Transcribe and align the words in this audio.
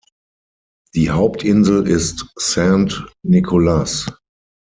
Die 0.95 1.11
Hauptinsel 1.11 1.87
ist 1.87 2.25
Saint-Nicolas. 2.35 4.07